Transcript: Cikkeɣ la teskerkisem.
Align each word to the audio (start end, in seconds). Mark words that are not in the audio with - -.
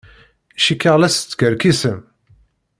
Cikkeɣ 0.63 0.95
la 0.97 1.07
teskerkisem. 1.13 1.99